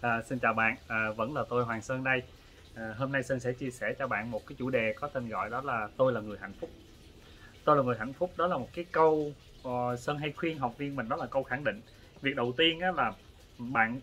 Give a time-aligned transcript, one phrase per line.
[0.00, 2.22] À, xin chào bạn, à, vẫn là tôi Hoàng Sơn đây.
[2.74, 5.28] À, hôm nay Sơn sẽ chia sẻ cho bạn một cái chủ đề có tên
[5.28, 6.70] gọi đó là tôi là người hạnh phúc.
[7.64, 9.32] Tôi là người hạnh phúc đó là một cái câu
[9.68, 11.80] uh, Sơn hay khuyên học viên mình đó là câu khẳng định.
[12.20, 13.12] Việc đầu tiên á, là
[13.58, 14.00] bạn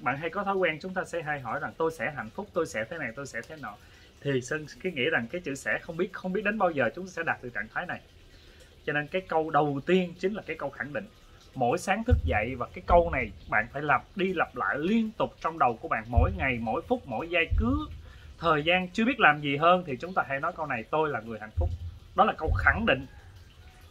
[0.00, 2.48] bạn hay có thói quen chúng ta sẽ hay hỏi rằng tôi sẽ hạnh phúc,
[2.52, 3.76] tôi sẽ thế này, tôi sẽ thế nọ.
[4.20, 6.90] Thì Sơn cái nghĩ rằng cái chữ sẽ không biết không biết đến bao giờ
[6.94, 8.00] chúng ta sẽ đạt được trạng thái này.
[8.86, 11.06] Cho nên cái câu đầu tiên chính là cái câu khẳng định
[11.56, 15.10] mỗi sáng thức dậy và cái câu này bạn phải lặp đi lặp lại liên
[15.18, 17.48] tục trong đầu của bạn mỗi ngày, mỗi phút, mỗi giây.
[17.58, 17.88] Cứ
[18.38, 21.08] thời gian chưa biết làm gì hơn thì chúng ta hãy nói câu này, tôi
[21.08, 21.68] là người hạnh phúc.
[22.16, 23.06] Đó là câu khẳng định.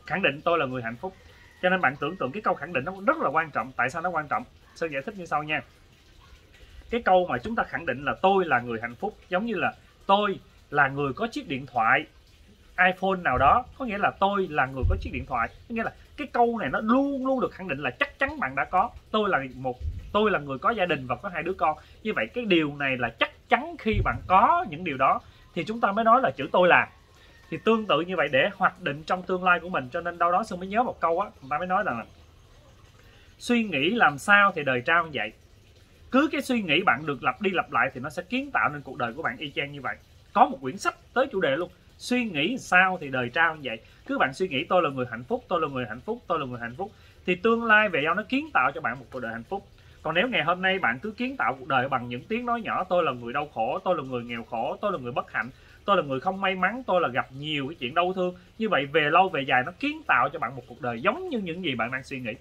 [0.06, 1.14] Khẳng định tôi là người hạnh phúc.
[1.62, 3.72] Cho nên bạn tưởng tượng cái câu khẳng định nó rất là quan trọng.
[3.78, 4.44] Tại sao nó quan trọng?
[4.76, 5.62] Sơn giải thích như sau nha.
[6.90, 9.56] Cái câu mà chúng ta khẳng định là tôi là người hạnh phúc giống như
[9.56, 9.74] là
[10.08, 12.06] tôi là người có chiếc điện thoại
[12.78, 15.84] iPhone nào đó có nghĩa là tôi là người có chiếc điện thoại có nghĩa
[15.84, 18.66] là cái câu này nó luôn luôn được khẳng định là chắc chắn bạn đã
[18.66, 18.90] có.
[19.12, 19.78] Tôi là một,
[20.14, 21.78] tôi là người có gia đình và có hai đứa con.
[22.04, 25.22] Như vậy cái điều này là chắc chắn khi bạn có những điều đó,
[25.54, 26.88] thì chúng ta mới nói là chữ tôi là.
[27.50, 30.18] Thì tương tự như vậy, để hoạch định trong tương lai của mình, cho nên
[30.18, 32.06] đâu đó sư mới nhớ một câu á, người ta mới nói rằng là,
[33.38, 35.32] suy nghĩ làm sao thì đời trao như vậy.
[36.12, 38.70] Cứ cái suy nghĩ bạn được lặp đi lặp lại thì nó sẽ kiến tạo
[38.70, 39.96] nên cuộc đời của bạn y chang như vậy.
[40.34, 43.62] Có một quyển sách tới chủ đề luôn suy nghĩ sao thì đời trao như
[43.64, 43.78] vậy?
[44.08, 46.40] Cứ bạn suy nghĩ, tôi là người hạnh phúc, tôi là người hạnh phúc, tôi
[46.40, 46.92] là người hạnh phúc,
[47.26, 49.68] thì tương lai về sau nó kiến tạo cho bạn một cuộc đời hạnh phúc.
[50.02, 52.62] Còn nếu ngày hôm nay bạn cứ kiến tạo cuộc đời bằng những tiếng nói
[52.62, 55.32] nhỏ, tôi là người đau khổ, tôi là người nghèo khổ, tôi là người bất
[55.32, 55.50] hạnh,
[55.86, 58.70] tôi là người không may mắn, tôi là gặp nhiều cái chuyện đau thương, như
[58.70, 61.38] vậy về lâu về dài nó kiến tạo cho bạn một cuộc đời giống như
[61.38, 62.34] những gì bạn đang suy nghĩ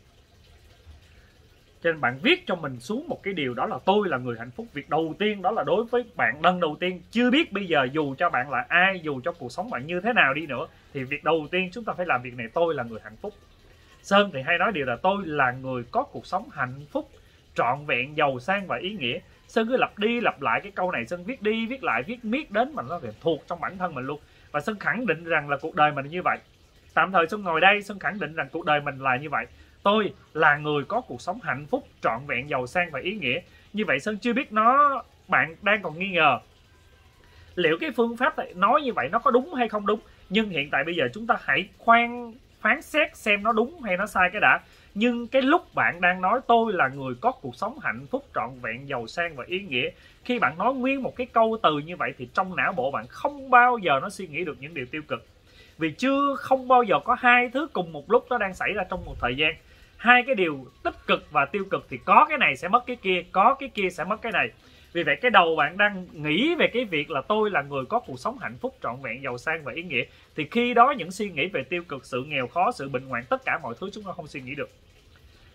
[1.85, 4.37] cho nên bạn viết cho mình xuống một cái điều đó là tôi là người
[4.39, 4.67] hạnh phúc.
[4.73, 7.01] Việc đầu tiên đó là đối với bạn lần đầu tiên.
[7.11, 10.01] Chưa biết bây giờ dù cho bạn là ai, dù cho cuộc sống bạn như
[10.01, 12.75] thế nào đi nữa, thì việc đầu tiên chúng ta phải làm việc này, tôi
[12.75, 13.35] là người hạnh phúc.
[14.03, 17.11] Sơn thì hay nói điều là tôi là người có cuộc sống hạnh phúc,
[17.55, 19.19] trọn vẹn, giàu sang và ý nghĩa.
[19.49, 22.25] Sơn cứ lặp đi lặp lại cái câu này, sơn viết đi viết lại, viết
[22.25, 24.21] miết đến mà nó thuộc trong bản thân mình luôn.
[24.53, 26.39] Và sơn khẳng định rằng là cuộc đời mình như vậy.
[26.95, 29.47] Tạm thời sơn ngồi đây, sơn khẳng định rằng cuộc đời mình là như vậy
[29.85, 33.41] tôi là người có cuộc sống hạnh phúc, trọn vẹn, giàu sang và ý nghĩa.
[33.73, 36.39] Như vậy sơn chưa biết nó, bạn đang còn nghi ngờ.
[37.55, 40.01] Liệu cái phương pháp nói như vậy nó có đúng hay không đúng?
[40.31, 43.97] Nhưng hiện tại bây giờ chúng ta hãy khoan, phán xét xem nó đúng hay
[43.97, 44.61] nó sai cái đã.
[44.95, 48.51] Nhưng cái lúc bạn đang nói tôi là người có cuộc sống hạnh phúc, trọn
[48.63, 49.91] vẹn, giàu sang và ý nghĩa,
[50.25, 53.07] khi bạn nói nguyên một cái câu từ như vậy thì trong não bộ bạn
[53.09, 55.27] không bao giờ nó suy nghĩ được những điều tiêu cực.
[55.79, 58.85] Vì chưa không bao giờ có hai thứ cùng một lúc nó đang xảy ra
[58.91, 59.55] trong một thời gian
[60.05, 62.97] hai cái điều tích cực và tiêu cực thì có cái này sẽ mất cái
[62.97, 64.51] kia, có cái kia sẽ mất cái này.
[64.93, 68.01] Vì vậy cái đầu bạn đang nghĩ về cái việc là tôi là người có
[68.01, 70.05] cuộc sống hạnh phúc, trọn vẹn, giàu sang và ý nghĩa.
[70.37, 73.25] Thì khi đó những suy nghĩ về tiêu cực, sự nghèo khó, sự bệnh hoạn,
[73.29, 74.71] tất cả mọi thứ chúng ta không suy nghĩ được.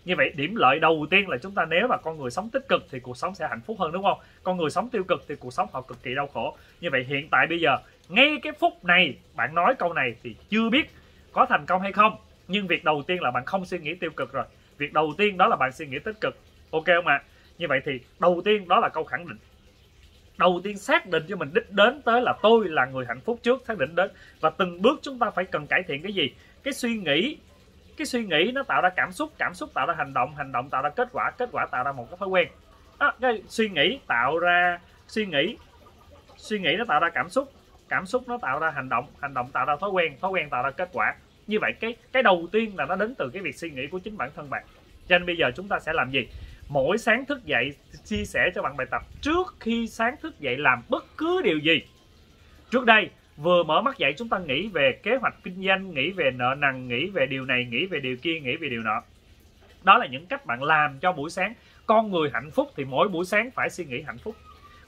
[0.04, 2.68] Như vậy, điểm lợi đầu tiên là chúng ta nếu mà con người sống tích
[2.68, 4.18] cực thì cuộc sống sẽ hạnh phúc hơn, đúng không?
[4.42, 6.56] Con người sống tiêu cực thì cuộc sống họ cực kỳ đau khổ.
[6.80, 7.76] Như vậy hiện tại bây giờ,
[8.08, 10.90] ngay cái phút này bạn nói câu này thì chưa biết
[11.32, 12.16] có thành công hay không
[12.50, 14.44] nhưng việc đầu tiên là bạn không suy nghĩ tiêu cực rồi.
[14.78, 16.36] Việc đầu tiên đó là bạn suy nghĩ tích cực.
[16.70, 17.14] Ok không ạ?
[17.14, 17.24] À?
[17.58, 19.38] như vậy thì đầu tiên đó là câu khẳng định.
[20.38, 23.38] Đầu tiên xác định cho mình đích đến tới là tôi là người hạnh phúc
[23.42, 24.10] trước xác định đến.
[24.40, 26.34] Và từng bước chúng ta phải cần cải thiện cái gì?
[26.62, 27.36] Cái suy nghĩ
[27.96, 30.52] cái suy nghĩ nó tạo ra cảm xúc cảm xúc tạo ra hành động hành
[30.52, 32.48] động tạo ra kết quả kết quả tạo ra một cái thói quen.
[32.98, 34.78] Đó, cái suy nghĩ tạo ra
[35.08, 35.56] suy nghĩ
[36.36, 37.52] suy nghĩ nó tạo ra cảm xúc
[37.88, 40.50] cảm xúc nó tạo ra hành động hành động tạo ra thói quen thói quen
[40.50, 41.14] tạo ra kết quả
[41.50, 43.98] như vậy cái cái đầu tiên là nó đến từ cái việc suy nghĩ của
[43.98, 44.64] chính bản thân bạn.
[45.08, 46.28] Cho nên bây giờ chúng ta sẽ làm gì?
[46.68, 47.72] Mỗi sáng thức dậy,
[48.04, 49.02] chia sẻ cho bạn bài tập.
[49.20, 51.82] Trước khi sáng thức dậy làm bất cứ điều gì.
[52.70, 56.10] Trước đây, vừa mở mắt dậy chúng ta nghĩ về kế hoạch kinh doanh, nghĩ
[56.10, 59.02] về nợ nần, nghĩ về điều này, nghĩ về điều kia, nghĩ về điều nọ.
[59.82, 61.54] Đó là những cách bạn làm cho buổi sáng.
[61.86, 64.36] Con người hạnh phúc thì mỗi buổi sáng phải suy nghĩ hạnh phúc.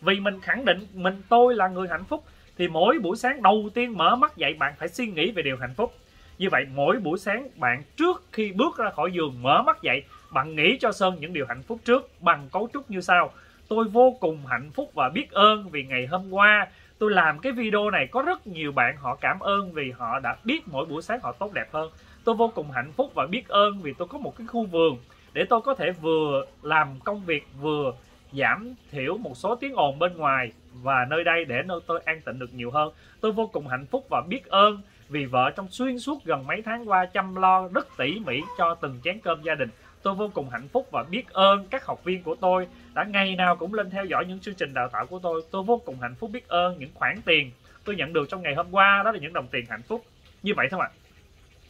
[0.00, 2.25] Vì mình khẳng định mình tôi là người hạnh phúc,
[2.59, 5.56] thì mỗi buổi sáng đầu tiên mở mắt dậy bạn phải suy nghĩ về điều
[5.56, 5.94] hạnh phúc
[6.38, 10.03] như vậy, mỗi buổi sáng, bạn trước khi bước ra khỏi giường mở mắt dậy,
[10.32, 13.32] bạn nghĩ cho Sơn những điều hạnh phúc trước, bằng cấu trúc như sau.
[13.69, 16.67] Tôi vô cùng hạnh phúc và biết ơn vì ngày hôm qua
[16.99, 18.06] tôi làm cái video này.
[18.06, 21.32] Có rất nhiều bạn họ cảm ơn vì họ đã biết mỗi buổi sáng họ
[21.32, 21.90] tốt đẹp hơn.
[22.25, 24.96] Tôi vô cùng hạnh phúc và biết ơn vì tôi có một cái khu vườn
[25.32, 27.93] để tôi có thể vừa làm công việc, vừa
[28.32, 32.20] giảm thiểu một số tiếng ồn bên ngoài và nơi đây để nơi tôi an
[32.25, 32.93] tịnh được nhiều hơn.
[33.20, 34.82] Tôi vô cùng hạnh phúc và biết ơn
[35.12, 38.75] vì vợ trong xuyên suốt gần mấy tháng qua chăm lo rất tỉ mỉ cho
[38.75, 39.69] từng chén cơm gia đình.
[40.03, 43.37] Tôi vô cùng hạnh phúc và biết ơn các học viên của tôi đã ngày
[43.37, 45.43] nào cũng lên theo dõi những chương trình đào tạo của tôi.
[45.50, 47.50] Tôi vô cùng hạnh phúc biết ơn những khoản tiền
[47.85, 49.03] tôi nhận được trong ngày hôm qua.
[49.05, 50.05] Đó là những đồng tiền hạnh phúc.
[50.43, 50.91] Như vậy thôi ạ.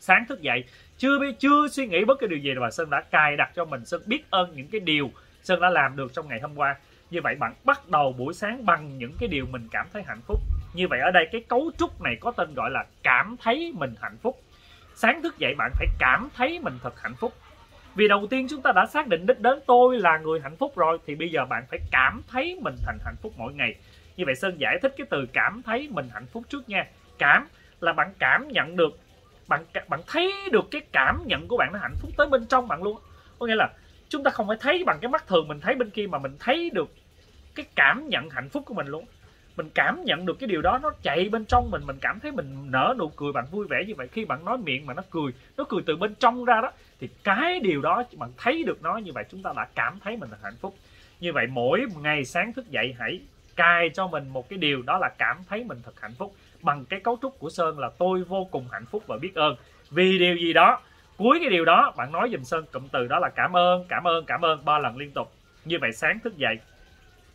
[0.01, 0.65] Sáng thức dậy,
[0.99, 3.65] chưa biết, chưa suy nghĩ bất cứ điều gì mà sơn đã cài đặt cho
[3.65, 3.85] mình.
[3.85, 5.11] Sơn biết ơn những cái điều
[5.43, 6.77] Sơn đã làm được trong ngày hôm qua.
[7.11, 10.21] Như vậy bạn bắt đầu buổi sáng bằng những cái điều mình cảm thấy hạnh
[10.27, 10.41] phúc
[10.73, 13.95] như vậy ở đây cái cấu trúc này có tên gọi là cảm thấy mình
[14.01, 14.41] hạnh phúc.
[14.95, 17.33] Sáng thức dậy bạn phải cảm thấy mình thật hạnh phúc.
[17.95, 20.73] Vì đầu tiên chúng ta đã xác định đích đến tôi là người hạnh phúc
[20.77, 23.75] rồi, thì bây giờ bạn phải cảm thấy mình thành hạnh phúc mỗi ngày.
[24.17, 26.87] Như vậy sơn giải thích cái từ cảm thấy mình hạnh phúc trước nha.
[27.19, 27.49] Cảm
[27.81, 28.99] là bạn cảm nhận được,
[29.49, 32.69] bạn bạn thấy được cái cảm nhận của bạn nó hạnh phúc tới bên trong
[32.69, 32.99] bạn luôn
[33.43, 33.69] có nghĩa là
[34.09, 36.37] chúng ta không phải thấy bằng cái mắt thường mình thấy bên kia mà mình
[36.41, 36.95] thấy được
[37.55, 39.05] cái cảm nhận hạnh phúc của mình luôn
[39.57, 42.33] mình cảm nhận được cái điều đó, nó chạy bên trong mình mình cảm thấy
[42.33, 44.09] mình nở nụ cười, bạn vui vẻ như vậy.
[44.09, 46.71] Khi bạn nói miệng mà nó cười nó cười từ bên trong ra đó,
[47.01, 50.17] thì cái điều đó bạn thấy được nó như vậy, chúng ta đã cảm thấy
[50.17, 50.75] mình là hạnh phúc.
[51.21, 53.21] Như vậy mỗi ngày sáng thức dậy, hãy
[53.57, 56.35] cài cho mình một cái điều đó là cảm thấy mình thật hạnh phúc.
[56.63, 59.57] Bằng cái cấu trúc của sơn là tôi vô cùng hạnh phúc và biết ơn.
[59.91, 60.81] Vì điều gì đó,
[61.17, 64.05] cuối cái điều đó, bạn nói dùm sơn cụm từ đó là cảm ơn cảm
[64.05, 65.33] ơn cảm ơn, ba lần liên tục.
[65.65, 66.59] Như vậy sáng thức dậy.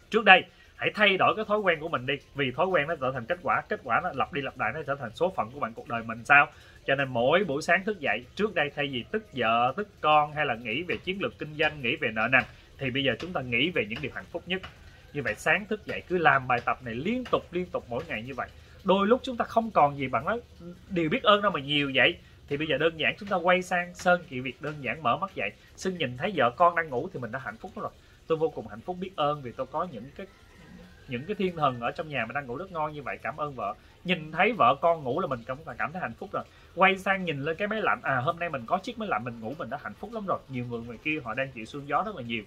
[0.09, 0.43] Trước đây
[0.77, 2.13] hãy thay đổi cái thói quen của mình đi.
[2.35, 4.71] Vì thói quen nó trở thành kết quả kết quả nó lặp đi lặp lại,
[4.73, 6.47] nó trở thành số phận của bạn cuộc đời mình sao?
[6.85, 10.33] Cho nên mỗi buổi sáng thức dậy, trước đây thay vì tức vợ, tức con
[10.33, 12.43] hay là nghĩ về chiến lược kinh doanh, nghĩ về nợ nần,
[12.77, 14.61] thì bây giờ chúng ta nghĩ về những điều hạnh phúc nhất.
[15.13, 18.03] Như vậy sáng thức dậy, cứ làm bài tập này liên tục liên tục mỗi
[18.07, 18.47] ngày như vậy.
[18.83, 20.41] Đôi lúc chúng ta không còn gì bạn nói
[20.89, 22.17] điều biết ơn đâu mà nhiều vậy.
[22.49, 25.17] Thì bây giờ đơn giản chúng ta quay sang sơn kỵ việc đơn giản mở
[25.17, 25.49] mắt dậy.
[25.75, 27.91] Xin nhìn thấy vợ con đang ngủ thì mình đã hạnh phúc rồi.
[28.27, 30.27] Tôi vô cùng hạnh phúc biết ơn vì tôi có những cái
[31.07, 33.37] những cái thiên thần ở trong nhà mình đang ngủ rất ngon như vậy, cảm
[33.37, 33.73] ơn vợ.
[34.03, 36.43] Nhìn thấy vợ con ngủ là mình cảm cảm thấy hạnh phúc rồi.
[36.75, 39.23] Quay sang nhìn lên cái máy lạnh à hôm nay mình có chiếc máy lạnh,
[39.23, 40.39] mình ngủ mình đã hạnh phúc lắm rồi.
[40.49, 42.43] Nhiều người ngoài kia họ đang chịu sương gió rất là nhiều.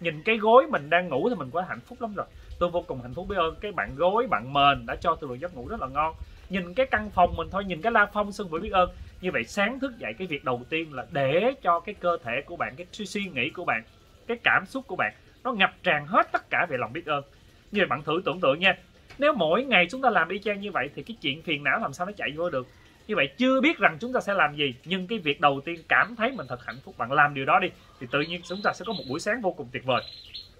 [0.00, 2.26] Nhìn cái gối mình đang ngủ thì mình quá hạnh phúc lắm rồi.
[2.58, 5.30] Tôi vô cùng hạnh phúc biết ơn cái bạn gối, bạn mền đã cho tôi
[5.30, 6.14] được giấc ngủ rất là ngon.
[6.48, 8.90] Nhìn cái căn phòng mình thôi, nhìn cái la phong xuân buổi biết ơn.
[9.20, 12.42] Như vậy sáng thức dậy, cái việc đầu tiên là để cho cái cơ thể
[12.46, 13.82] của bạn, cái suy nghĩ của bạn,
[14.26, 15.12] cái cảm xúc của bạn
[15.44, 17.24] nó ngập tràn hết tất cả về lòng biết ơn
[17.72, 18.74] như vậy bạn thử tưởng tượng nha.
[19.18, 21.78] Nếu mỗi ngày chúng ta làm y chang như vậy thì cái chuyện phiền não
[21.78, 22.66] làm sao nó chạy vô được?
[23.06, 25.82] Như vậy chưa biết rằng chúng ta sẽ làm gì, nhưng cái việc đầu tiên
[25.88, 27.68] cảm thấy mình thật hạnh phúc, bạn làm điều đó đi,
[28.00, 30.02] thì tự nhiên chúng ta sẽ có một buổi sáng vô cùng tuyệt vời.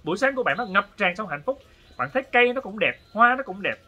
[0.05, 1.63] Buổi sáng của bạn nó ngập tràn trong hạnh phúc.
[1.97, 3.79] Bạn thấy cây nó cũng đẹp, hoa nó cũng đẹp,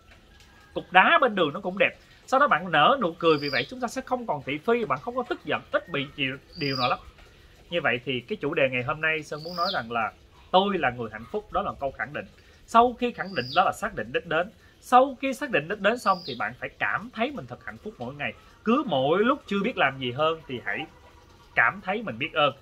[0.74, 1.96] cục đá bên đường nó cũng đẹp.
[2.26, 4.84] Sau đó bạn nở nụ cười vì vậy chúng ta sẽ không còn thị phi,
[4.84, 6.98] bạn không có tức giận, ít bị chịu điều nào lắm.
[7.70, 10.12] Như vậy thì cái chủ đề ngày hôm nay sơn muốn nói rằng là
[10.50, 12.24] tôi là người hạnh phúc, đó là câu khẳng định
[12.66, 14.50] sau khi khẳng định đó là xác định đích đến,
[14.80, 17.76] sau khi xác định đích đến xong thì bạn phải cảm thấy mình thật hạnh
[17.78, 18.32] phúc mỗi ngày.
[18.64, 20.86] Cứ mỗi lúc chưa biết làm gì hơn thì hãy
[21.54, 22.54] cảm thấy mình biết ơn.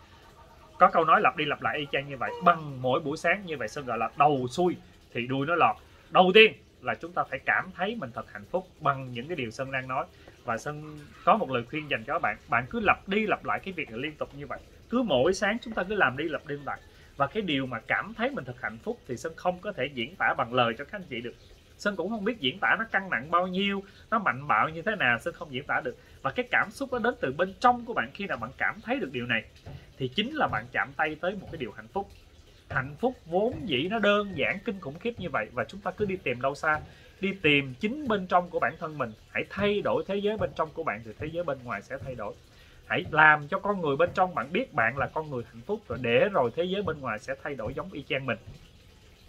[0.79, 3.43] Có câu nói lặp đi lặp lại y chang như vậy, bằng mỗi buổi sáng
[3.47, 4.77] như vậy sơn gọi là đầu xuôi
[5.13, 5.77] thì đuôi nó lọt.
[6.11, 9.37] Đầu tiên là chúng ta phải cảm thấy mình thật hạnh phúc bằng những cái
[9.37, 10.07] điều sơn đang nói.
[10.45, 13.45] Và sơn có một lời khuyên dành cho các bạn bạn cứ lặp đi lặp
[13.45, 14.61] lại cái việc này liên tục như vậy.
[14.91, 16.81] Cứ mỗi sáng chúng ta cứ làm đi lặp đi lặp lại
[17.23, 19.87] và cái điều mà cảm thấy mình thật hạnh phúc thì sơn không có thể
[19.95, 21.35] diễn tả bằng lời cho các anh chị được.
[21.79, 24.83] Sơn cũng không biết diễn tả nó căng nặng bao nhiêu, nó mạnh bạo như
[24.83, 25.97] thế nào, sơn không diễn tả được.
[26.23, 28.81] Và cái cảm xúc nó đến từ bên trong của bạn khi nào bạn cảm
[28.81, 29.45] thấy được điều này,
[29.99, 32.09] thì chính là bạn chạm tay tới một cái điều hạnh phúc.
[32.71, 35.91] Hạnh phúc vốn dĩ nó đơn giản, kinh khủng khiếp như vậy và chúng ta
[35.91, 36.81] cứ đi tìm đâu xa?
[37.21, 39.13] Đi tìm chính bên trong của bản thân mình.
[39.31, 41.99] Hãy thay đổi thế giới bên trong của bạn thì thế giới bên ngoài sẽ
[42.05, 42.35] thay đổi
[42.93, 45.81] hãy làm cho con người bên trong bạn biết bạn là con người hạnh phúc
[45.89, 48.39] rồi, để rồi thế giới bên ngoài sẽ thay đổi giống y chang mình.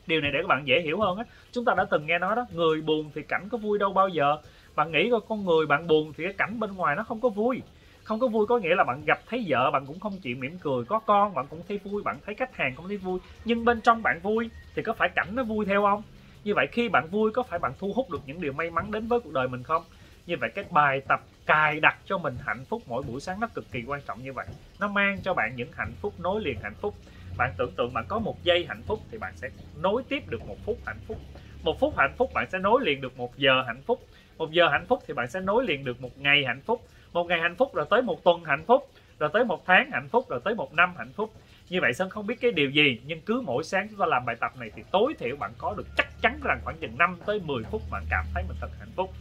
[0.07, 1.23] Điều này để các bạn dễ hiểu hơn á.
[1.51, 4.07] Chúng ta đã từng nghe nói đó, người buồn thì cảnh có vui đâu bao
[4.07, 4.37] giờ.
[4.75, 7.29] Bạn nghĩ coi, con người bạn buồn thì cái cảnh bên ngoài nó không có
[7.29, 7.61] vui.
[8.03, 10.57] Không có vui có nghĩa là bạn gặp thấy vợ bạn cũng không chịu mỉm
[10.61, 13.19] cười, có con bạn cũng thấy vui, bạn thấy khách hàng cũng thấy vui.
[13.45, 16.03] Nhưng bên trong bạn vui thì có phải cảnh nó vui theo không?
[16.43, 18.91] Như vậy khi bạn vui có phải bạn thu hút được những điều may mắn
[18.91, 19.83] đến với cuộc đời mình không?
[20.25, 23.39] Như vậy cái bài tập cài đặt cho mình hạnh phúc mỗi buổi sáng.
[23.39, 24.47] Nó cực kỳ quan trọng như vậy.
[24.79, 26.95] Nó mang cho bạn những hạnh phúc nối liền hạnh phúc.
[27.37, 29.49] Bạn tưởng tượng bạn có một giây hạnh phúc thì bạn sẽ
[29.81, 31.17] nối tiếp được một phút hạnh phúc.
[31.63, 34.07] Một phút hạnh phúc bạn sẽ nối liền được một giờ hạnh phúc.
[34.37, 36.87] Một giờ hạnh phúc thì bạn sẽ nối liền được một ngày hạnh phúc.
[37.13, 40.09] Một ngày hạnh phúc rồi tới một tuần hạnh phúc rồi tới một tháng hạnh
[40.09, 41.33] phúc rồi tới một năm hạnh phúc.
[41.69, 44.25] Như vậy sơn không biết cái điều gì nhưng cứ mỗi sáng chúng ta làm
[44.25, 47.17] bài tập này thì tối thiểu bạn có được chắc chắn rằng khoảng chừng 5
[47.25, 49.13] tới 10 phút bạn cảm thấy mình thật hạnh phúc.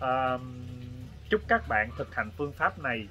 [0.00, 0.38] À,
[1.32, 3.06] chúc các bạn thực hành phương pháp này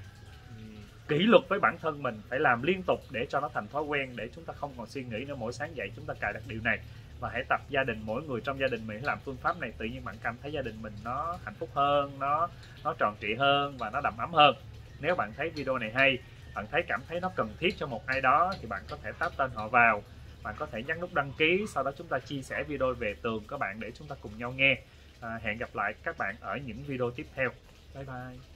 [1.08, 3.84] kỷ luật với bản thân mình phải làm liên tục để cho nó thành thói
[3.84, 5.36] quen để chúng ta không còn suy nghĩ nữa.
[5.36, 6.80] Mỗi sáng dậy chúng ta cài đặt điều này
[7.20, 8.02] và hãy tập gia đình.
[8.06, 10.52] Mỗi người trong gia đình mình làm phương pháp này tự nhiên bạn cảm thấy
[10.52, 12.50] gia đình mình nó hạnh phúc hơn nó
[12.84, 14.56] nó tròn trịa hơn và nó đầm ấm hơn.
[15.00, 16.18] Nếu bạn thấy video này hay
[16.56, 19.12] bạn thấy cảm thấy nó cần thiết cho một ai đó thì bạn có thể
[19.20, 20.04] tap tên họ vào.
[20.44, 23.16] Bạn có thể nhấn nút đăng ký sau đó chúng ta chia sẻ video về
[23.22, 24.78] tường các bạn để chúng ta cùng nhau nghe.
[25.22, 27.50] À, hẹn gặp lại các bạn ở những video tiếp theo.
[27.94, 28.51] 拜拜。